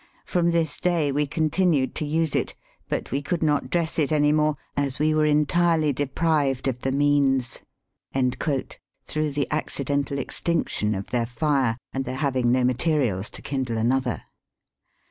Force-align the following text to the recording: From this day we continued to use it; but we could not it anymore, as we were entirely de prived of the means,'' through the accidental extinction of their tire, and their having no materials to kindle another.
From 0.25 0.49
this 0.49 0.79
day 0.79 1.11
we 1.11 1.27
continued 1.27 1.93
to 1.93 2.07
use 2.07 2.33
it; 2.33 2.55
but 2.89 3.11
we 3.11 3.21
could 3.21 3.43
not 3.43 3.75
it 3.75 4.11
anymore, 4.11 4.57
as 4.75 4.97
we 4.97 5.13
were 5.13 5.27
entirely 5.27 5.93
de 5.93 6.07
prived 6.07 6.67
of 6.67 6.79
the 6.79 6.91
means,'' 6.91 7.61
through 8.11 9.29
the 9.29 9.47
accidental 9.51 10.17
extinction 10.17 10.95
of 10.95 11.11
their 11.11 11.27
tire, 11.27 11.77
and 11.93 12.05
their 12.05 12.15
having 12.17 12.51
no 12.51 12.63
materials 12.63 13.29
to 13.29 13.43
kindle 13.43 13.77
another. 13.77 14.23